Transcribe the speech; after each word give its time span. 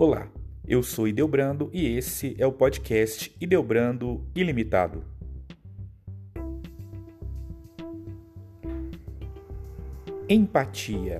Olá, 0.00 0.30
eu 0.64 0.80
sou 0.80 1.08
Ideobrando 1.08 1.68
e 1.72 1.84
esse 1.84 2.36
é 2.38 2.46
o 2.46 2.52
podcast 2.52 3.34
Ideobrando 3.40 4.24
Ilimitado. 4.32 5.02
Empatia. 10.28 11.18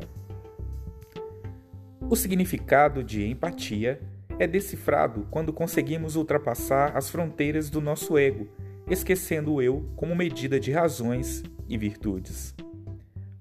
O 2.08 2.14
significado 2.14 3.02
de 3.02 3.26
empatia 3.26 4.00
é 4.38 4.46
decifrado 4.46 5.26
quando 5.28 5.52
conseguimos 5.52 6.14
ultrapassar 6.14 6.96
as 6.96 7.10
fronteiras 7.10 7.68
do 7.68 7.80
nosso 7.80 8.16
ego, 8.16 8.46
esquecendo 8.88 9.54
o 9.54 9.60
eu 9.60 9.90
como 9.96 10.14
medida 10.14 10.60
de 10.60 10.70
razões 10.70 11.42
e 11.68 11.76
virtudes. 11.76 12.54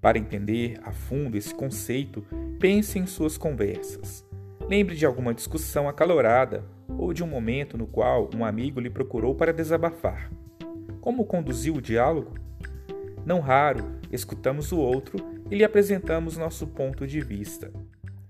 Para 0.02 0.18
entender 0.18 0.80
a 0.82 0.92
fundo 0.92 1.38
esse 1.38 1.54
conceito, 1.54 2.26
pense 2.60 2.98
em 2.98 3.06
suas 3.06 3.38
conversas 3.38 4.27
Lembre 4.70 4.98
de 4.98 5.06
alguma 5.06 5.34
discussão 5.34 5.88
acalorada 5.88 6.66
ou 6.90 7.14
de 7.14 7.24
um 7.24 7.28
momento 7.28 7.78
no 7.78 7.88
qual 7.88 8.30
um 8.36 8.44
amigo 8.44 8.82
lhe 8.82 8.90
procurou 8.90 9.34
para 9.34 9.54
desabafar. 9.54 10.30
Como 11.00 11.26
conduziu 11.26 11.76
o 11.76 11.82
diálogo? 11.82 12.34
Não 13.26 13.40
raro, 13.40 13.98
escutamos 14.12 14.74
o 14.74 14.78
outro 14.78 15.18
e 15.50 15.56
lhe 15.56 15.64
apresentamos 15.64 16.36
nosso 16.36 16.68
ponto 16.68 17.08
de 17.08 17.22
vista. 17.22 17.72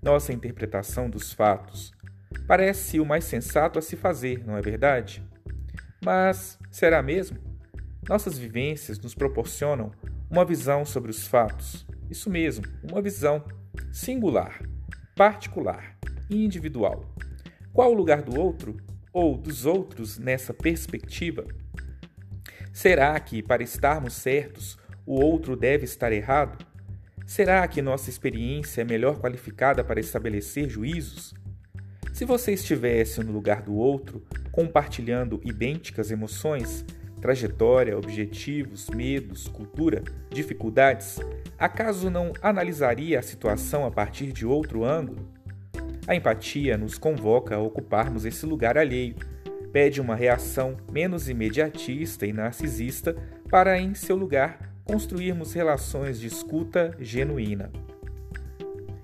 Nossa 0.00 0.32
interpretação 0.32 1.10
dos 1.10 1.32
fatos 1.32 1.92
parece 2.46 3.00
o 3.00 3.04
mais 3.04 3.24
sensato 3.24 3.76
a 3.76 3.82
se 3.82 3.96
fazer, 3.96 4.46
não 4.46 4.56
é 4.56 4.60
verdade? 4.60 5.26
Mas 6.04 6.56
será 6.70 7.02
mesmo? 7.02 7.36
Nossas 8.08 8.38
vivências 8.38 9.00
nos 9.00 9.12
proporcionam 9.12 9.90
uma 10.30 10.44
visão 10.44 10.84
sobre 10.84 11.10
os 11.10 11.26
fatos. 11.26 11.84
Isso 12.08 12.30
mesmo, 12.30 12.64
uma 12.88 13.02
visão 13.02 13.42
singular, 13.90 14.62
particular 15.16 15.98
individual. 16.30 17.04
Qual 17.72 17.92
o 17.92 17.94
lugar 17.94 18.22
do 18.22 18.38
outro 18.38 18.76
ou 19.12 19.36
dos 19.36 19.66
outros 19.66 20.18
nessa 20.18 20.52
perspectiva? 20.52 21.46
Será 22.72 23.18
que, 23.18 23.42
para 23.42 23.62
estarmos 23.62 24.14
certos, 24.14 24.78
o 25.04 25.20
outro 25.20 25.56
deve 25.56 25.84
estar 25.84 26.12
errado? 26.12 26.64
Será 27.26 27.66
que 27.68 27.82
nossa 27.82 28.08
experiência 28.08 28.82
é 28.82 28.84
melhor 28.84 29.18
qualificada 29.18 29.84
para 29.84 30.00
estabelecer 30.00 30.68
juízos? 30.68 31.34
Se 32.12 32.24
você 32.24 32.52
estivesse 32.52 33.22
no 33.22 33.32
lugar 33.32 33.62
do 33.62 33.74
outro, 33.74 34.24
compartilhando 34.50 35.40
idênticas 35.44 36.10
emoções, 36.10 36.84
trajetória, 37.20 37.96
objetivos, 37.96 38.88
medos, 38.88 39.46
cultura, 39.46 40.02
dificuldades, 40.30 41.18
acaso 41.58 42.10
não 42.10 42.32
analisaria 42.40 43.18
a 43.18 43.22
situação 43.22 43.84
a 43.84 43.90
partir 43.90 44.32
de 44.32 44.46
outro 44.46 44.84
ângulo? 44.84 45.28
A 46.08 46.14
empatia 46.14 46.78
nos 46.78 46.96
convoca 46.96 47.54
a 47.54 47.58
ocuparmos 47.58 48.24
esse 48.24 48.46
lugar 48.46 48.78
alheio, 48.78 49.14
pede 49.70 50.00
uma 50.00 50.16
reação 50.16 50.78
menos 50.90 51.28
imediatista 51.28 52.24
e 52.26 52.32
narcisista 52.32 53.14
para, 53.50 53.78
em 53.78 53.92
seu 53.94 54.16
lugar, 54.16 54.72
construirmos 54.84 55.52
relações 55.52 56.18
de 56.18 56.26
escuta 56.26 56.96
genuína. 56.98 57.70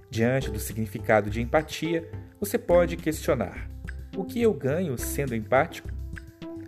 Diante 0.09 0.51
do 0.51 0.59
significado 0.59 1.29
de 1.29 1.43
empatia, 1.43 2.09
você 2.41 2.57
pode 2.57 2.97
questionar: 2.97 3.69
o 4.17 4.25
que 4.25 4.41
eu 4.41 4.55
ganho 4.55 4.97
sendo 4.97 5.35
empático? 5.35 5.91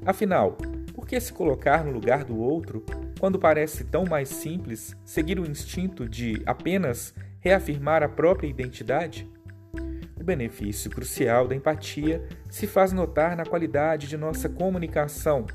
Afinal, 0.04 0.58
por 0.94 1.06
que 1.06 1.18
se 1.18 1.32
colocar 1.32 1.82
no 1.82 1.92
lugar 1.92 2.24
do 2.24 2.38
outro 2.38 2.84
quando 3.18 3.38
parece 3.38 3.84
tão 3.84 4.04
mais 4.04 4.28
simples 4.28 4.94
seguir 5.02 5.40
o 5.40 5.50
instinto 5.50 6.06
de 6.06 6.42
apenas 6.44 7.14
reafirmar 7.40 8.02
a 8.02 8.08
própria 8.08 8.48
identidade? 8.48 9.26
Benefício 10.26 10.90
crucial 10.90 11.46
da 11.46 11.54
empatia 11.54 12.22
se 12.50 12.66
faz 12.66 12.92
notar 12.92 13.36
na 13.36 13.46
qualidade 13.46 14.08
de 14.08 14.16
nossa 14.16 14.48
comunicação. 14.48 15.46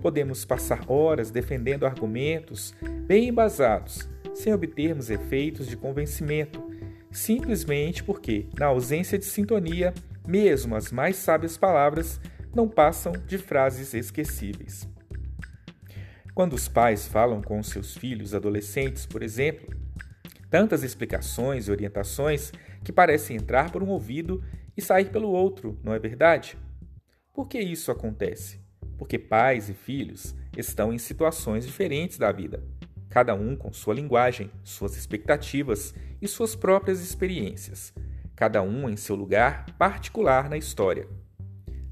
Podemos 0.00 0.44
passar 0.44 0.84
horas 0.86 1.30
defendendo 1.30 1.86
argumentos 1.86 2.74
bem 3.06 3.28
embasados, 3.28 4.08
sem 4.34 4.52
obtermos 4.52 5.10
efeitos 5.10 5.66
de 5.66 5.76
convencimento, 5.76 6.62
simplesmente 7.10 8.04
porque, 8.04 8.46
na 8.56 8.66
ausência 8.66 9.18
de 9.18 9.24
sintonia, 9.24 9.92
mesmo 10.26 10.76
as 10.76 10.92
mais 10.92 11.16
sábias 11.16 11.56
palavras 11.56 12.20
não 12.54 12.68
passam 12.68 13.12
de 13.26 13.38
frases 13.38 13.94
esquecíveis. 13.94 14.88
Quando 16.34 16.52
os 16.54 16.68
pais 16.68 17.08
falam 17.08 17.42
com 17.42 17.62
seus 17.62 17.96
filhos 17.96 18.34
adolescentes, 18.34 19.06
por 19.06 19.22
exemplo, 19.22 19.74
tantas 20.48 20.82
explicações 20.82 21.68
e 21.68 21.70
orientações 21.70 22.52
que 22.84 22.92
parecem 22.92 23.36
entrar 23.36 23.70
por 23.70 23.82
um 23.82 23.88
ouvido 23.88 24.42
e 24.76 24.82
sair 24.82 25.10
pelo 25.10 25.28
outro, 25.28 25.78
não 25.82 25.92
é 25.92 25.98
verdade? 25.98 26.56
Por 27.32 27.48
que 27.48 27.58
isso 27.58 27.90
acontece? 27.90 28.60
Porque 28.98 29.18
pais 29.18 29.68
e 29.68 29.74
filhos 29.74 30.34
estão 30.56 30.92
em 30.92 30.98
situações 30.98 31.66
diferentes 31.66 32.18
da 32.18 32.32
vida, 32.32 32.62
cada 33.08 33.34
um 33.34 33.56
com 33.56 33.72
sua 33.72 33.94
linguagem, 33.94 34.50
suas 34.62 34.96
expectativas 34.96 35.94
e 36.20 36.28
suas 36.28 36.54
próprias 36.54 37.00
experiências, 37.00 37.92
cada 38.34 38.62
um 38.62 38.88
em 38.88 38.96
seu 38.96 39.16
lugar 39.16 39.66
particular 39.78 40.48
na 40.48 40.56
história. 40.56 41.08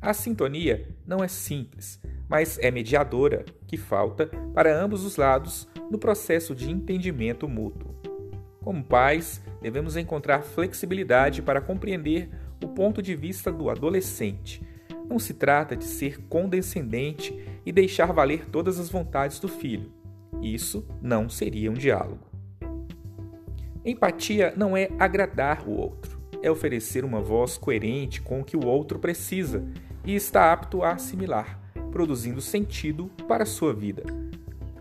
A 0.01 0.15
sintonia 0.15 0.89
não 1.07 1.25
é 1.25 1.29
simples, 1.29 2.01
mas 2.29 2.59
é 2.59 2.71
mediadora, 2.71 3.45
que 3.67 3.77
falta 3.77 4.27
para 4.55 4.75
ambos 4.75 5.05
os 5.05 5.17
lados 5.17 5.67
no 5.91 5.99
processo 5.99 6.55
de 6.55 6.71
entendimento 6.71 7.49
mútuo. 7.49 7.88
Como 8.69 8.85
pais, 8.85 9.41
devemos 9.63 9.97
encontrar 9.97 10.43
flexibilidade 10.43 11.41
para 11.41 11.59
compreender 11.59 12.29
o 12.63 12.69
ponto 12.69 13.01
de 13.01 13.17
vista 13.17 13.51
do 13.51 13.71
adolescente. 13.71 14.63
Não 15.09 15.19
se 15.19 15.33
trata 15.33 15.75
de 15.75 15.85
ser 15.85 16.21
condescendente 16.29 17.35
e 17.65 17.73
deixar 17.73 18.13
valer 18.13 18.45
todas 18.45 18.79
as 18.79 18.91
vontades 18.91 19.41
do 19.41 19.49
filho. 19.49 19.91
Isso 20.43 20.87
não 21.01 21.31
seria 21.31 21.71
um 21.71 21.75
diálogo. 21.75 22.27
Empatia 23.83 24.53
não 24.55 24.77
é 24.77 24.91
agradar 24.99 25.67
o 25.67 25.73
outro, 25.73 26.21
é 26.43 26.51
oferecer 26.51 27.07
uma 27.07 27.23
voz 27.23 27.57
coerente 27.57 28.21
com 28.21 28.43
o 28.43 28.45
que 28.45 28.55
o 28.55 28.67
outro 28.67 28.99
precisa 28.99 29.65
e 30.05 30.15
está 30.15 30.53
apto 30.53 30.83
a 30.83 30.93
assimilar, 30.93 31.59
produzindo 31.91 32.43
sentido 32.43 33.11
para 33.27 33.45
a 33.45 33.47
sua 33.47 33.73
vida. 33.73 34.03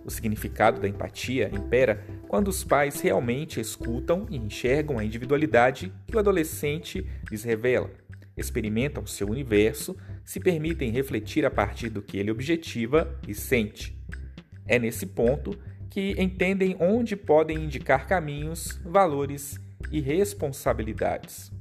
O 0.08 0.10
significado 0.10 0.80
da 0.80 0.88
empatia 0.88 1.50
impera 1.54 2.02
quando 2.28 2.50
os 2.50 2.64
pais 2.64 3.00
realmente 3.00 3.60
escutam 3.60 4.26
e 4.30 4.38
enxergam 4.38 5.00
a 5.00 5.04
individualidade 5.04 5.92
que 6.06 6.16
o 6.16 6.20
adolescente 6.20 7.08
lhes 7.32 7.44
revela, 7.44 7.90
experimentam 8.36 9.06
seu 9.06 9.28
universo, 9.30 9.96
se 10.24 10.40
permitem 10.40 10.92
refletir 10.92 11.46
a 11.46 11.52
partir 11.52 11.90
do 11.90 12.02
que 12.02 12.18
ele 12.18 12.32
objetiva 12.32 13.18
e 13.28 13.34
sente. 13.34 13.98
É 14.66 14.78
nesse 14.78 15.06
ponto 15.06 15.58
que 15.90 16.16
entendem 16.22 16.76
onde 16.80 17.16
podem 17.16 17.64
indicar 17.64 18.08
caminhos, 18.08 18.80
valores 18.84 19.58
e 19.92 20.02
responsabilidades. 20.02 21.52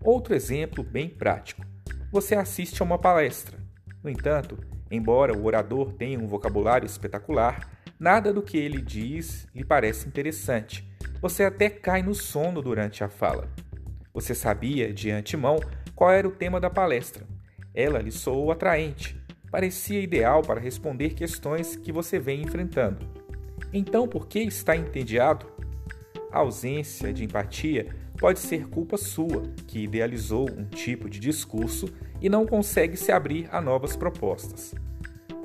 Outro 0.00 0.34
exemplo 0.34 0.82
bem 0.82 1.08
prático: 1.08 1.64
você 2.10 2.34
assiste 2.34 2.80
a 2.80 2.84
uma 2.84 2.98
palestra. 2.98 3.58
No 4.02 4.08
entanto, 4.08 4.58
Embora 4.90 5.36
o 5.36 5.44
orador 5.44 5.92
tenha 5.94 6.18
um 6.18 6.26
vocabulário 6.26 6.86
espetacular, 6.86 7.68
nada 7.98 8.32
do 8.32 8.42
que 8.42 8.58
ele 8.58 8.80
diz 8.80 9.46
lhe 9.54 9.64
parece 9.64 10.06
interessante. 10.08 10.86
Você 11.20 11.44
até 11.44 11.70
cai 11.70 12.02
no 12.02 12.14
sono 12.14 12.60
durante 12.60 13.02
a 13.02 13.08
fala. 13.08 13.48
Você 14.12 14.34
sabia 14.34 14.92
de 14.92 15.10
antemão 15.10 15.58
qual 15.94 16.10
era 16.10 16.28
o 16.28 16.32
tema 16.32 16.60
da 16.60 16.70
palestra. 16.70 17.26
Ela 17.74 18.00
lhe 18.00 18.12
soou 18.12 18.50
atraente, 18.50 19.20
parecia 19.50 20.00
ideal 20.00 20.42
para 20.42 20.60
responder 20.60 21.14
questões 21.14 21.76
que 21.76 21.92
você 21.92 22.18
vem 22.18 22.42
enfrentando. 22.42 23.06
Então, 23.72 24.06
por 24.06 24.26
que 24.26 24.40
está 24.40 24.76
entediado? 24.76 25.46
A 26.30 26.38
ausência 26.38 27.12
de 27.12 27.24
empatia 27.24 27.94
pode 28.18 28.38
ser 28.38 28.68
culpa 28.68 28.96
sua, 28.96 29.42
que 29.66 29.84
idealizou 29.84 30.50
um 30.50 30.64
tipo 30.64 31.08
de 31.08 31.18
discurso 31.18 31.86
e 32.20 32.28
não 32.28 32.46
consegue 32.46 32.96
se 32.96 33.12
abrir 33.12 33.48
a 33.50 33.60
novas 33.60 33.96
propostas. 33.96 34.74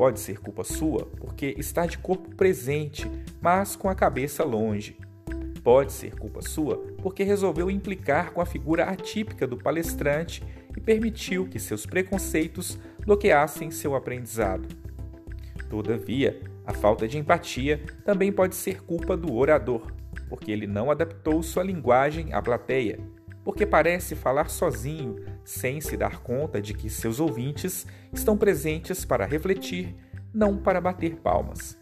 Pode 0.01 0.19
ser 0.19 0.39
culpa 0.39 0.63
sua 0.63 1.05
porque 1.19 1.53
está 1.59 1.85
de 1.85 1.99
corpo 1.99 2.35
presente, 2.35 3.07
mas 3.39 3.75
com 3.75 3.87
a 3.87 3.93
cabeça 3.93 4.43
longe. 4.43 4.97
Pode 5.63 5.93
ser 5.93 6.15
culpa 6.15 6.41
sua 6.41 6.77
porque 7.03 7.21
resolveu 7.21 7.69
implicar 7.69 8.31
com 8.31 8.41
a 8.41 8.45
figura 8.47 8.85
atípica 8.85 9.45
do 9.45 9.55
palestrante 9.55 10.43
e 10.75 10.81
permitiu 10.81 11.47
que 11.47 11.59
seus 11.59 11.85
preconceitos 11.85 12.79
bloqueassem 13.05 13.69
seu 13.69 13.93
aprendizado. 13.93 14.67
Todavia, 15.69 16.41
a 16.65 16.73
falta 16.73 17.07
de 17.07 17.19
empatia 17.19 17.79
também 18.03 18.31
pode 18.31 18.55
ser 18.55 18.81
culpa 18.81 19.15
do 19.15 19.31
orador, 19.35 19.91
porque 20.27 20.51
ele 20.51 20.65
não 20.65 20.89
adaptou 20.89 21.43
sua 21.43 21.61
linguagem 21.61 22.33
à 22.33 22.41
plateia 22.41 22.97
porque 23.43 23.65
parece 23.65 24.15
falar 24.15 24.49
sozinho, 24.49 25.15
sem 25.43 25.81
se 25.81 25.97
dar 25.97 26.21
conta 26.21 26.61
de 26.61 26.73
que 26.73 26.89
seus 26.89 27.19
ouvintes 27.19 27.87
estão 28.13 28.37
presentes 28.37 29.03
para 29.03 29.25
refletir, 29.25 29.95
não 30.33 30.57
para 30.57 30.79
bater 30.79 31.15
palmas. 31.17 31.77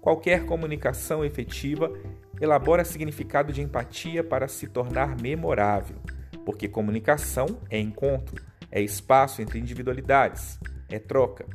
Qualquer 0.00 0.44
comunicação 0.44 1.24
efetiva 1.24 1.92
elabora 2.40 2.84
significado 2.84 3.52
de 3.52 3.62
empatia 3.62 4.22
para 4.24 4.48
se 4.48 4.66
tornar 4.66 5.20
memorável. 5.20 5.96
porque 6.44 6.68
comunicação 6.68 7.58
é 7.70 7.78
encontro, 7.78 8.44
é 8.70 8.78
espaço 8.82 9.40
entre 9.40 9.58
individualidades, 9.58 10.58
é 10.90 10.98
troca. 10.98 11.46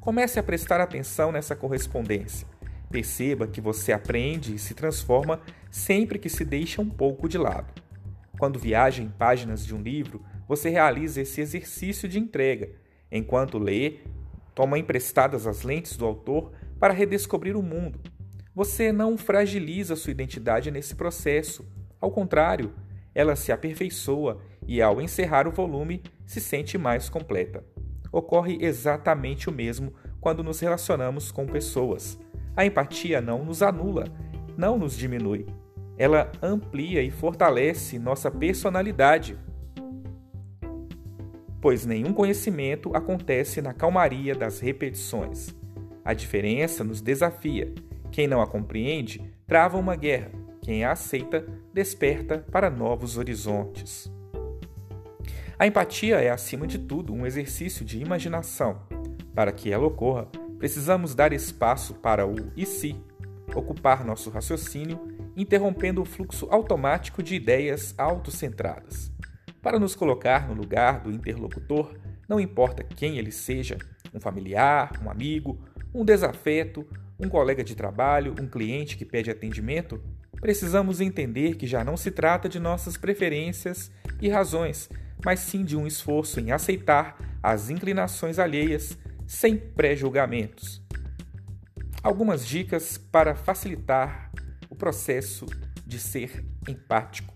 Comece 0.00 0.38
a 0.38 0.42
prestar 0.42 0.80
atenção 0.80 1.30
nessa 1.30 1.54
correspondência. 1.54 2.46
Perceba 2.90 3.46
que 3.46 3.60
você 3.60 3.92
aprende 3.92 4.54
e 4.54 4.58
se 4.58 4.72
transforma 4.72 5.40
sempre 5.70 6.18
que 6.18 6.30
se 6.30 6.46
deixa 6.46 6.80
um 6.80 6.88
pouco 6.88 7.28
de 7.28 7.36
lado. 7.36 7.74
Quando 8.38 8.58
viaja 8.58 9.02
em 9.02 9.08
páginas 9.08 9.64
de 9.64 9.74
um 9.74 9.80
livro, 9.80 10.22
você 10.46 10.68
realiza 10.68 11.20
esse 11.20 11.40
exercício 11.40 12.08
de 12.08 12.18
entrega. 12.18 12.70
Enquanto 13.10 13.58
lê, 13.58 14.00
toma 14.54 14.78
emprestadas 14.78 15.46
as 15.46 15.62
lentes 15.62 15.96
do 15.96 16.04
autor 16.04 16.52
para 16.78 16.92
redescobrir 16.92 17.56
o 17.56 17.62
mundo. 17.62 18.00
Você 18.54 18.92
não 18.92 19.16
fragiliza 19.16 19.96
sua 19.96 20.10
identidade 20.10 20.70
nesse 20.70 20.94
processo. 20.94 21.66
Ao 22.00 22.10
contrário, 22.10 22.72
ela 23.14 23.36
se 23.36 23.52
aperfeiçoa 23.52 24.40
e, 24.66 24.80
ao 24.82 25.00
encerrar 25.00 25.46
o 25.46 25.52
volume, 25.52 26.02
se 26.26 26.40
sente 26.40 26.76
mais 26.76 27.08
completa. 27.08 27.64
Ocorre 28.12 28.58
exatamente 28.60 29.48
o 29.48 29.52
mesmo 29.52 29.92
quando 30.20 30.42
nos 30.42 30.60
relacionamos 30.60 31.30
com 31.30 31.46
pessoas. 31.46 32.18
A 32.56 32.64
empatia 32.64 33.20
não 33.20 33.44
nos 33.44 33.62
anula, 33.62 34.04
não 34.56 34.78
nos 34.78 34.96
diminui. 34.96 35.46
Ela 35.98 36.30
amplia 36.42 37.02
e 37.02 37.10
fortalece 37.10 37.98
nossa 37.98 38.30
personalidade. 38.30 39.38
Pois 41.60 41.86
nenhum 41.86 42.12
conhecimento 42.12 42.94
acontece 42.94 43.62
na 43.62 43.72
calmaria 43.72 44.34
das 44.34 44.60
repetições. 44.60 45.54
A 46.04 46.12
diferença 46.12 46.84
nos 46.84 47.00
desafia. 47.00 47.74
Quem 48.10 48.28
não 48.28 48.40
a 48.40 48.46
compreende 48.46 49.20
trava 49.46 49.78
uma 49.78 49.96
guerra. 49.96 50.30
Quem 50.62 50.84
a 50.84 50.92
aceita 50.92 51.46
desperta 51.72 52.44
para 52.50 52.70
novos 52.70 53.16
horizontes. 53.16 54.10
A 55.58 55.66
empatia 55.66 56.16
é, 56.16 56.28
acima 56.28 56.66
de 56.66 56.78
tudo, 56.78 57.14
um 57.14 57.24
exercício 57.24 57.84
de 57.84 57.98
imaginação. 57.98 58.80
Para 59.34 59.50
que 59.52 59.72
ela 59.72 59.86
ocorra, 59.86 60.28
precisamos 60.58 61.14
dar 61.14 61.32
espaço 61.32 61.94
para 61.94 62.26
o 62.26 62.52
e 62.54 62.66
se, 62.66 62.94
ocupar 63.54 64.04
nosso 64.04 64.28
raciocínio, 64.28 65.15
interrompendo 65.36 66.00
o 66.00 66.04
fluxo 66.04 66.48
automático 66.50 67.22
de 67.22 67.34
ideias 67.34 67.94
autocentradas. 67.98 69.12
Para 69.60 69.78
nos 69.78 69.94
colocar 69.94 70.48
no 70.48 70.54
lugar 70.54 71.00
do 71.00 71.10
interlocutor, 71.10 71.94
não 72.28 72.40
importa 72.40 72.82
quem 72.82 73.18
ele 73.18 73.32
seja 73.32 73.76
um 74.14 74.20
familiar, 74.20 74.92
um 75.04 75.10
amigo, 75.10 75.58
um 75.94 76.04
desafeto, 76.04 76.86
um 77.18 77.28
colega 77.28 77.62
de 77.62 77.74
trabalho, 77.74 78.34
um 78.40 78.48
cliente 78.48 78.96
que 78.96 79.04
pede 79.04 79.30
atendimento 79.30 80.00
precisamos 80.40 81.00
entender 81.00 81.56
que 81.56 81.66
já 81.66 81.82
não 81.82 81.96
se 81.96 82.10
trata 82.10 82.48
de 82.48 82.60
nossas 82.60 82.96
preferências 82.96 83.90
e 84.20 84.28
razões, 84.28 84.88
mas 85.24 85.40
sim 85.40 85.64
de 85.64 85.76
um 85.76 85.86
esforço 85.86 86.40
em 86.40 86.52
aceitar 86.52 87.16
as 87.42 87.70
inclinações 87.70 88.38
alheias 88.38 88.96
sem 89.26 89.56
pré-julgamentos. 89.56 90.82
Algumas 92.02 92.46
dicas 92.46 92.96
para 92.96 93.34
facilitar 93.34 94.30
processo 94.76 95.46
de 95.86 95.98
ser 95.98 96.44
empático. 96.68 97.34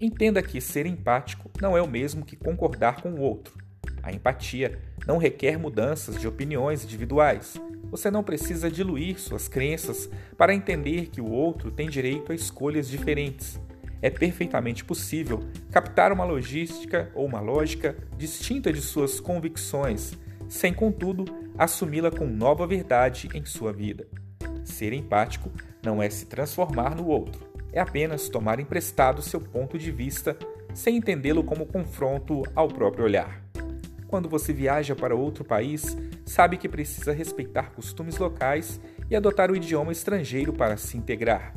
Entenda 0.00 0.42
que 0.42 0.60
ser 0.60 0.84
empático 0.86 1.50
não 1.60 1.76
é 1.76 1.80
o 1.80 1.88
mesmo 1.88 2.24
que 2.24 2.36
concordar 2.36 3.00
com 3.00 3.10
o 3.12 3.20
outro. 3.20 3.56
A 4.02 4.12
empatia 4.12 4.78
não 5.06 5.16
requer 5.16 5.58
mudanças 5.58 6.20
de 6.20 6.28
opiniões 6.28 6.84
individuais. 6.84 7.54
Você 7.90 8.10
não 8.10 8.22
precisa 8.22 8.70
diluir 8.70 9.18
suas 9.18 9.48
crenças 9.48 10.10
para 10.36 10.54
entender 10.54 11.06
que 11.06 11.20
o 11.20 11.30
outro 11.30 11.70
tem 11.70 11.88
direito 11.88 12.32
a 12.32 12.34
escolhas 12.34 12.88
diferentes 12.88 13.58
é 14.02 14.10
perfeitamente 14.10 14.84
possível 14.84 15.40
captar 15.70 16.12
uma 16.12 16.24
logística 16.24 17.10
ou 17.14 17.26
uma 17.26 17.40
lógica 17.40 17.96
distinta 18.16 18.72
de 18.72 18.80
suas 18.80 19.20
convicções, 19.20 20.12
sem, 20.48 20.72
contudo, 20.72 21.24
assumi-la 21.58 22.10
com 22.10 22.26
nova 22.26 22.66
verdade 22.66 23.28
em 23.34 23.44
sua 23.44 23.72
vida. 23.72 24.06
Ser 24.64 24.92
empático 24.92 25.50
não 25.86 26.02
é 26.02 26.10
se 26.10 26.26
transformar 26.26 26.94
no 26.94 27.06
outro, 27.06 27.48
é 27.72 27.80
apenas 27.80 28.28
tomar 28.28 28.60
emprestado 28.60 29.22
seu 29.22 29.40
ponto 29.40 29.78
de 29.78 29.90
vista 29.90 30.36
sem 30.74 30.96
entendê-lo 30.96 31.42
como 31.42 31.64
confronto 31.64 32.42
ao 32.54 32.68
próprio 32.68 33.04
olhar. 33.04 33.42
Quando 34.06 34.28
você 34.28 34.52
viaja 34.52 34.94
para 34.94 35.16
outro 35.16 35.44
país, 35.44 35.96
sabe 36.24 36.58
que 36.58 36.68
precisa 36.68 37.12
respeitar 37.12 37.70
costumes 37.70 38.18
locais 38.18 38.78
e 39.08 39.16
adotar 39.16 39.50
o 39.50 39.56
idioma 39.56 39.92
estrangeiro 39.92 40.52
para 40.52 40.76
se 40.76 40.98
integrar 40.98 41.54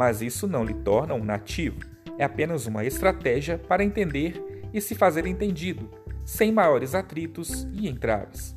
mas 0.00 0.22
isso 0.22 0.48
não 0.48 0.64
lhe 0.64 0.72
torna 0.72 1.12
um 1.12 1.22
nativo. 1.22 1.78
É 2.16 2.24
apenas 2.24 2.64
uma 2.64 2.86
estratégia 2.86 3.58
para 3.58 3.84
entender 3.84 4.42
e 4.72 4.80
se 4.80 4.94
fazer 4.94 5.26
entendido, 5.26 5.90
sem 6.24 6.50
maiores 6.50 6.94
atritos 6.94 7.68
e 7.70 7.86
entraves. 7.86 8.56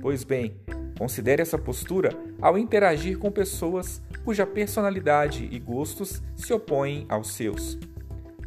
Pois 0.00 0.24
bem, 0.24 0.56
considere 0.98 1.42
essa 1.42 1.56
postura 1.56 2.10
ao 2.42 2.58
interagir 2.58 3.18
com 3.18 3.30
pessoas 3.30 4.02
cuja 4.30 4.46
personalidade 4.46 5.48
e 5.50 5.58
gostos 5.58 6.22
se 6.36 6.52
opõem 6.52 7.04
aos 7.08 7.32
seus. 7.32 7.76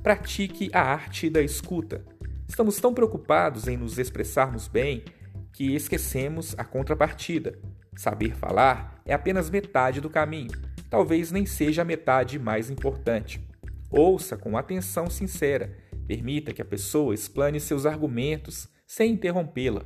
Pratique 0.02 0.70
a 0.72 0.82
arte 0.82 1.30
da 1.30 1.42
escuta. 1.42 2.06
Estamos 2.48 2.78
tão 2.78 2.94
preocupados 2.94 3.68
em 3.68 3.76
nos 3.76 4.00
expressarmos 4.00 4.70
bem 4.70 5.04
que 5.52 5.76
esquecemos 5.76 6.56
a 6.58 6.64
contrapartida. 6.64 7.60
Saber 7.98 8.34
falar 8.34 9.02
é 9.06 9.14
apenas 9.14 9.50
metade 9.50 10.00
do 10.00 10.10
caminho 10.10 10.54
talvez 10.90 11.32
nem 11.32 11.46
seja 11.46 11.82
a 11.82 11.86
metade 11.86 12.40
mais 12.40 12.70
importante. 12.70 13.46
Ouça 13.92 14.38
com 14.38 14.56
atenção 14.56 15.10
sincera, 15.10 15.76
permita 16.08 16.54
que 16.54 16.62
a 16.62 16.66
pessoa 16.66 17.14
explane 17.14 17.60
seus 17.60 17.86
argumentos 17.86 18.70
sem 18.88 19.12
interrompê-la. 19.12 19.84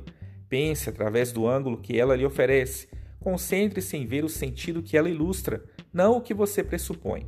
Pense 0.48 0.88
através 0.88 1.32
do 1.32 1.48
ângulo 1.48 1.80
que 1.80 1.98
ela 1.98 2.14
lhe 2.14 2.24
oferece. 2.24 2.86
Concentre-se 3.18 3.96
em 3.96 4.06
ver 4.06 4.24
o 4.24 4.28
sentido 4.28 4.80
que 4.80 4.96
ela 4.96 5.10
ilustra, 5.10 5.64
não 5.92 6.16
o 6.16 6.20
que 6.20 6.34
você 6.34 6.62
pressupõe. 6.62 7.26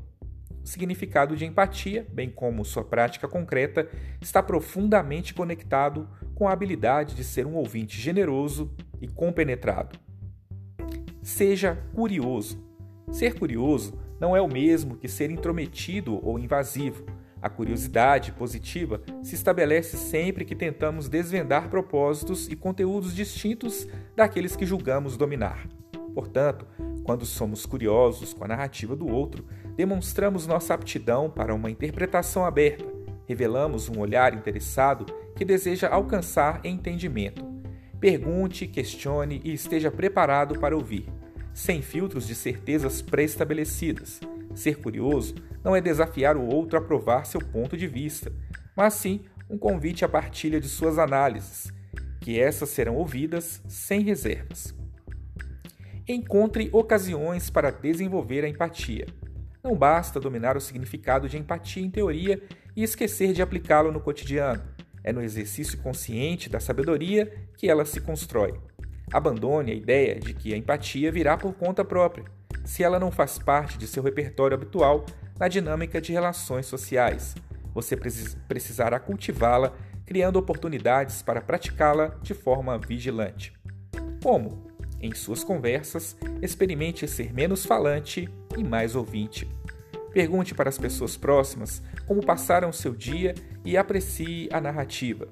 O 0.63 0.67
significado 0.67 1.37
de 1.37 1.47
empatia, 1.47 2.07
bem 2.13 2.31
como 2.31 2.65
sua 2.65 2.85
prática 2.85 3.27
concreta, 3.27 3.89
está 4.21 4.43
profundamente 4.43 5.33
conectado 5.33 6.09
com 6.35 6.49
a 6.49 6.53
habilidade 6.53 7.15
de 7.15 7.25
ser 7.25 7.47
um 7.47 7.55
ouvinte 7.55 8.01
generoso 8.01 8.71
e 9.01 9.09
compenetrado. 9.09 9.99
Seja 11.23 11.79
curioso. 11.95 12.63
Ser 13.11 13.39
curioso 13.39 13.99
não 14.21 14.37
é 14.37 14.41
o 14.41 14.49
mesmo 14.49 14.97
que 14.97 15.09
ser 15.09 15.31
intrometido 15.31 16.21
ou 16.25 16.39
invasivo. 16.39 17.05
A 17.43 17.49
curiosidade 17.49 18.33
positiva 18.33 19.01
se 19.23 19.35
estabelece 19.35 19.97
sempre 19.97 20.45
que 20.45 20.55
tentamos 20.55 21.09
desvendar 21.09 21.71
propósitos 21.71 22.49
e 22.49 22.55
conteúdos 22.55 23.15
distintos 23.15 23.89
daqueles 24.15 24.55
que 24.55 24.67
julgamos 24.67 25.17
dominar. 25.17 25.67
Portanto, 26.15 26.67
quando 27.11 27.27
somos 27.27 27.67
curiosos 27.67 28.33
com 28.33 28.45
a 28.45 28.47
narrativa 28.47 28.95
do 28.95 29.09
outro, 29.09 29.45
demonstramos 29.75 30.47
nossa 30.47 30.75
aptidão 30.75 31.29
para 31.29 31.53
uma 31.53 31.69
interpretação 31.69 32.45
aberta, 32.45 32.85
revelamos 33.27 33.89
um 33.89 33.99
olhar 33.99 34.33
interessado 34.33 35.07
que 35.35 35.45
deseja 35.45 35.89
alcançar 35.89 36.61
entendimento. 36.63 37.45
Pergunte, 37.99 38.65
questione 38.69 39.41
e 39.43 39.53
esteja 39.53 39.91
preparado 39.91 40.61
para 40.61 40.77
ouvir 40.77 41.09
sem 41.53 41.83
filtros 41.83 42.29
de 42.29 42.37
certezas 42.37 43.03
pré-estabelecidas. 43.03 44.21
Ser 44.55 44.77
curioso 44.77 45.35
não 45.65 45.75
é 45.75 45.81
desafiar 45.81 46.37
o 46.37 46.47
outro 46.47 46.79
a 46.79 46.81
provar 46.81 47.27
seu 47.27 47.41
ponto 47.41 47.77
de 47.77 47.89
vista, 47.89 48.33
mas 48.77 48.95
sim 48.95 49.23
um 49.51 49.59
convite 49.59 50.05
à 50.05 50.09
partilha 50.09 50.61
de 50.61 50.69
suas 50.69 50.97
análises, 50.97 51.73
que 52.21 52.39
essas 52.39 52.69
serão 52.69 52.95
ouvidas 52.95 53.61
sem 53.67 54.03
reservas. 54.03 54.79
Encontre 56.09 56.69
ocasiões 56.73 57.51
para 57.51 57.71
desenvolver 57.71 58.45
a 58.45 58.49
empatia. 58.49 59.07
Não 59.63 59.77
basta 59.77 60.19
dominar 60.19 60.57
o 60.57 60.61
significado 60.61 61.29
de 61.29 61.37
empatia 61.37 61.83
em 61.83 61.91
teoria 61.91 62.43
e 62.75 62.83
esquecer 62.83 63.33
de 63.33 63.43
aplicá-lo 63.43 63.93
no 63.93 64.01
cotidiano. 64.01 64.63
É 65.05 65.13
no 65.13 65.23
exercício 65.23 65.79
consciente 65.79 66.49
da 66.49 66.61
sabedoria 66.61 67.33
que 67.57 67.69
ela 67.69 67.85
se 67.85 68.01
constrói. 68.01 68.59
Abandone 69.13 69.73
a 69.73 69.75
ideia 69.75 70.19
de 70.19 70.33
que 70.33 70.55
a 70.55 70.57
empatia 70.57 71.11
virá 71.11 71.37
por 71.37 71.53
conta 71.55 71.85
própria, 71.85 72.25
se 72.65 72.83
ela 72.83 72.99
não 72.99 73.11
faz 73.11 73.39
parte 73.39 73.77
de 73.77 73.87
seu 73.87 74.03
repertório 74.03 74.55
habitual 74.55 75.05
na 75.39 75.49
dinâmica 75.49 76.01
de 76.01 76.13
relações 76.13 76.67
sociais. 76.67 77.35
Você 77.75 77.97
precisará 77.97 78.99
cultivá-la, 78.99 79.73
criando 80.07 80.39
oportunidades 80.39 81.23
para 81.23 81.41
praticá-la 81.41 82.19
de 82.23 82.35
forma 82.35 82.79
vigilante. 82.79 83.53
Como? 84.23 84.70
Em 85.01 85.15
suas 85.15 85.43
conversas, 85.43 86.17
experimente 86.43 87.09
ser 87.09 87.33
menos 87.33 87.65
falante 87.65 88.29
e 88.57 88.63
mais 88.63 88.95
ouvinte. 88.95 89.49
Pergunte 90.13 90.55
para 90.55 90.69
as 90.69 90.77
pessoas 90.77 91.17
próximas 91.17 91.83
como 92.07 92.25
passaram 92.25 92.73
seu 92.73 92.95
dia 92.95 93.35
e 93.65 93.77
aprecie 93.77 94.49
a 94.53 94.61
narrativa. 94.61 95.29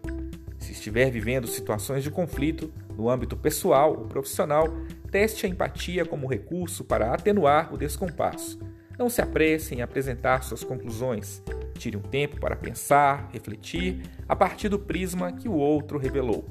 Se 0.58 0.72
estiver 0.72 1.10
vivendo 1.10 1.46
situações 1.46 2.02
de 2.02 2.10
conflito, 2.10 2.72
no 2.96 3.08
âmbito 3.08 3.36
pessoal 3.36 3.96
ou 3.98 4.06
profissional, 4.06 4.68
teste 5.10 5.46
a 5.46 5.48
empatia 5.48 6.04
como 6.04 6.28
recurso 6.28 6.84
para 6.84 7.12
atenuar 7.12 7.72
o 7.72 7.76
descompasso. 7.76 8.58
Não 8.98 9.08
se 9.08 9.20
apresse 9.20 9.74
em 9.74 9.82
apresentar 9.82 10.42
suas 10.42 10.64
conclusões. 10.64 11.42
Tire 11.74 11.96
um 11.96 12.02
tempo 12.02 12.40
para 12.40 12.56
pensar, 12.56 13.30
refletir, 13.32 14.02
a 14.28 14.34
partir 14.34 14.68
do 14.68 14.78
prisma 14.78 15.32
que 15.32 15.48
o 15.48 15.54
outro 15.54 15.98
revelou. 15.98 16.48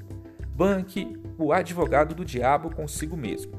Banque 0.56 1.18
o 1.38 1.54
advogado 1.54 2.16
do 2.16 2.26
diabo 2.26 2.74
consigo 2.74 3.16
mesmo. 3.16 3.54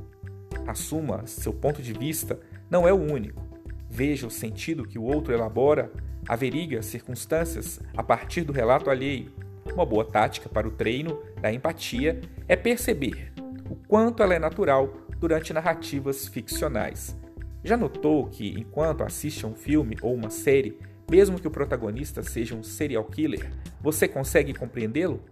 Assuma 0.67 1.27
seu 1.27 1.53
ponto 1.53 1.81
de 1.81 1.93
vista 1.93 2.39
não 2.69 2.87
é 2.87 2.93
o 2.93 2.97
único. 2.97 3.47
Veja 3.89 4.27
o 4.27 4.31
sentido 4.31 4.87
que 4.87 4.99
o 4.99 5.05
outro 5.05 5.33
elabora, 5.33 5.91
averiga 6.29 6.83
circunstâncias 6.83 7.81
a 7.97 8.03
partir 8.03 8.43
do 8.43 8.53
relato 8.53 8.91
alheio. 8.91 9.33
Uma 9.73 9.87
boa 9.87 10.05
tática 10.05 10.49
para 10.49 10.67
o 10.67 10.73
treino 10.73 11.23
da 11.41 11.53
empatia 11.53 12.21
é 12.47 12.57
perceber 12.57 13.33
o 13.71 13.77
quanto 13.77 14.23
ela 14.23 14.35
é 14.35 14.39
natural 14.39 14.93
durante 15.19 15.53
narrativas 15.53 16.27
ficcionais. 16.27 17.17
Já 17.63 17.77
notou 17.77 18.27
que, 18.27 18.49
enquanto 18.59 19.03
assiste 19.03 19.45
a 19.45 19.49
um 19.49 19.55
filme 19.55 19.97
ou 20.03 20.15
uma 20.15 20.31
série, 20.31 20.79
mesmo 21.11 21.41
que 21.41 21.49
o 21.49 21.51
protagonista 21.51 22.23
seja 22.23 22.55
um 22.55 22.63
serial 22.63 23.05
killer, 23.05 23.51
você 23.81 24.07
consegue 24.07 24.53
compreendê-lo? 24.53 25.23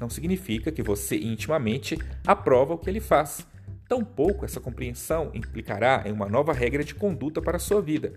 Não 0.00 0.08
significa 0.08 0.72
que 0.72 0.82
você 0.82 1.16
intimamente 1.16 1.98
aprova 2.26 2.72
o 2.72 2.78
que 2.78 2.88
ele 2.88 3.00
faz. 3.00 3.46
Tampouco 3.86 4.46
essa 4.46 4.58
compreensão 4.58 5.30
implicará 5.34 6.04
em 6.06 6.12
uma 6.12 6.26
nova 6.26 6.54
regra 6.54 6.82
de 6.82 6.94
conduta 6.94 7.42
para 7.42 7.58
a 7.58 7.60
sua 7.60 7.82
vida. 7.82 8.14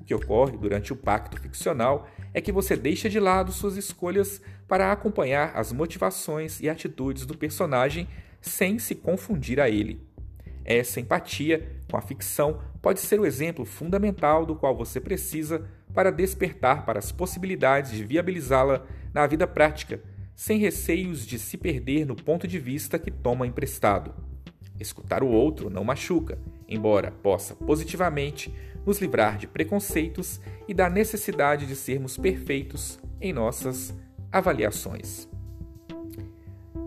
O 0.00 0.04
que 0.04 0.14
ocorre 0.14 0.56
durante 0.56 0.94
o 0.94 0.96
pacto 0.96 1.38
ficcional 1.38 2.08
é 2.32 2.40
que 2.40 2.50
você 2.50 2.74
deixa 2.74 3.10
de 3.10 3.20
lado 3.20 3.52
suas 3.52 3.76
escolhas 3.76 4.40
para 4.66 4.90
acompanhar 4.90 5.52
as 5.54 5.72
motivações 5.72 6.60
e 6.60 6.70
atitudes 6.70 7.26
do 7.26 7.36
personagem 7.36 8.08
sem 8.40 8.78
se 8.78 8.94
confundir 8.94 9.60
a 9.60 9.68
ele. 9.68 10.00
Essa 10.64 11.00
empatia 11.00 11.68
com 11.90 11.98
a 11.98 12.02
ficção 12.02 12.60
pode 12.80 13.00
ser 13.00 13.20
o 13.20 13.26
exemplo 13.26 13.64
fundamental 13.64 14.46
do 14.46 14.56
qual 14.56 14.74
você 14.74 15.00
precisa 15.00 15.68
para 15.92 16.10
despertar 16.10 16.86
para 16.86 16.98
as 16.98 17.12
possibilidades 17.12 17.92
de 17.92 18.04
viabilizá-la 18.04 18.84
na 19.12 19.26
vida 19.26 19.46
prática, 19.46 20.00
sem 20.36 20.58
receios 20.58 21.26
de 21.26 21.38
se 21.38 21.56
perder 21.56 22.04
no 22.04 22.14
ponto 22.14 22.46
de 22.46 22.58
vista 22.58 22.98
que 22.98 23.10
toma 23.10 23.46
emprestado. 23.46 24.14
Escutar 24.78 25.22
o 25.22 25.28
outro 25.28 25.70
não 25.70 25.82
machuca, 25.82 26.38
embora 26.68 27.10
possa 27.10 27.54
positivamente 27.54 28.54
nos 28.84 29.00
livrar 29.00 29.38
de 29.38 29.46
preconceitos 29.46 30.38
e 30.68 30.74
da 30.74 30.90
necessidade 30.90 31.66
de 31.66 31.74
sermos 31.74 32.18
perfeitos 32.18 32.98
em 33.18 33.32
nossas 33.32 33.94
avaliações. 34.30 35.26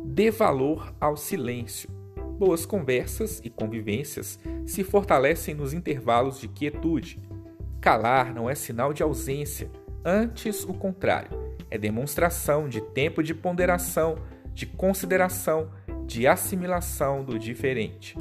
Dê 0.05 0.29
valor 0.29 0.93
ao 1.01 1.17
silêncio. 1.17 1.89
Boas 2.37 2.65
conversas 2.65 3.41
e 3.43 3.49
convivências 3.49 4.39
se 4.65 4.83
fortalecem 4.83 5.55
nos 5.55 5.73
intervalos 5.73 6.39
de 6.39 6.47
quietude. 6.47 7.19
Calar 7.81 8.33
não 8.33 8.49
é 8.49 8.53
sinal 8.53 8.93
de 8.93 9.01
ausência, 9.01 9.69
antes 10.05 10.63
o 10.63 10.73
contrário, 10.73 11.38
é 11.69 11.77
demonstração 11.77 12.67
de 12.67 12.81
tempo 12.81 13.21
de 13.21 13.33
ponderação, 13.33 14.17
de 14.53 14.65
consideração, 14.65 15.71
de 16.05 16.27
assimilação 16.27 17.23
do 17.23 17.37
diferente. 17.37 18.15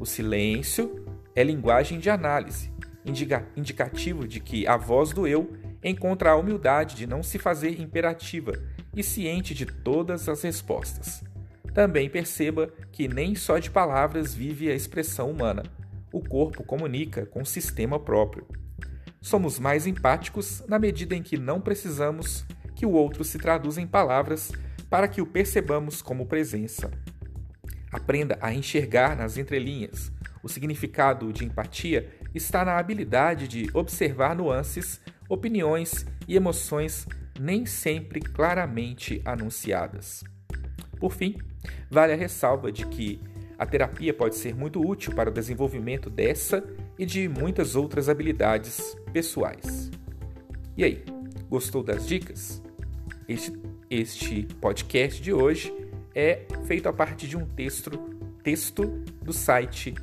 O 0.00 0.06
silêncio 0.06 1.04
é 1.34 1.42
linguagem 1.42 1.98
de 1.98 2.10
análise, 2.10 2.72
indica 3.04 3.46
indicativo 3.56 4.26
de 4.26 4.40
que 4.40 4.66
a 4.66 4.76
voz 4.76 5.12
do 5.12 5.26
eu 5.26 5.52
encontra 5.82 6.30
a 6.30 6.36
humildade 6.36 6.96
de 6.96 7.06
não 7.06 7.22
se 7.22 7.38
fazer 7.38 7.80
imperativa 7.80 8.52
e 8.94 9.02
ciente 9.02 9.54
de 9.54 9.66
todas 9.66 10.28
as 10.28 10.42
respostas. 10.42 11.22
Também 11.74 12.08
perceba 12.10 12.72
que 12.90 13.06
nem 13.06 13.34
só 13.34 13.58
de 13.58 13.70
palavras 13.70 14.34
vive 14.34 14.70
a 14.70 14.74
expressão 14.74 15.30
humana. 15.30 15.62
O 16.12 16.20
corpo 16.20 16.64
comunica 16.64 17.26
com 17.26 17.42
o 17.42 17.46
sistema 17.46 18.00
próprio. 18.00 18.46
Somos 19.20 19.58
mais 19.58 19.86
empáticos 19.86 20.64
na 20.66 20.78
medida 20.78 21.14
em 21.14 21.22
que 21.22 21.36
não 21.36 21.60
precisamos 21.60 22.46
que 22.78 22.86
o 22.86 22.92
outro 22.92 23.24
se 23.24 23.38
traduza 23.38 23.80
em 23.80 23.86
palavras 23.86 24.52
para 24.88 25.06
que 25.06 25.20
o 25.20 25.26
percebamos 25.26 26.00
como 26.00 26.26
presença. 26.26 26.90
Aprenda 27.92 28.38
a 28.40 28.54
enxergar 28.54 29.16
nas 29.16 29.36
entrelinhas. 29.36 30.10
O 30.42 30.48
significado 30.48 31.32
de 31.32 31.44
empatia 31.44 32.08
está 32.34 32.64
na 32.64 32.78
habilidade 32.78 33.48
de 33.48 33.68
observar 33.74 34.34
nuances, 34.34 35.00
opiniões 35.28 36.06
e 36.26 36.36
emoções 36.36 37.06
nem 37.38 37.66
sempre 37.66 38.20
claramente 38.20 39.20
anunciadas. 39.24 40.22
Por 41.00 41.12
fim, 41.12 41.36
Vale 41.90 42.12
a 42.12 42.16
ressalva 42.16 42.70
de 42.70 42.86
que 42.86 43.20
a 43.58 43.66
terapia 43.66 44.14
pode 44.14 44.36
ser 44.36 44.54
muito 44.54 44.80
útil 44.80 45.14
para 45.14 45.30
o 45.30 45.32
desenvolvimento 45.32 46.08
dessa 46.08 46.62
e 46.98 47.04
de 47.04 47.28
muitas 47.28 47.74
outras 47.74 48.08
habilidades 48.08 48.96
pessoais. 49.12 49.90
E 50.76 50.84
aí, 50.84 51.04
gostou 51.48 51.82
das 51.82 52.06
dicas? 52.06 52.62
Este, 53.28 53.52
este 53.90 54.42
podcast 54.58 55.20
de 55.20 55.34
hoje 55.34 55.70
é 56.14 56.46
feito 56.64 56.88
a 56.88 56.92
partir 56.94 57.28
de 57.28 57.36
um 57.36 57.44
texto, 57.44 57.90
texto 58.42 58.86
do 59.22 59.34
site 59.34 59.94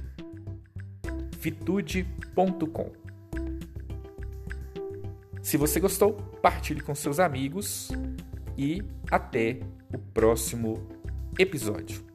vitude.com. 1.40 2.92
Se 5.42 5.58
você 5.58 5.80
gostou, 5.80 6.14
partilhe 6.40 6.82
com 6.82 6.94
seus 6.94 7.20
amigos 7.20 7.90
e 8.56 8.84
até 9.10 9.60
o 9.92 9.98
próximo 9.98 10.88
episódio. 11.40 12.15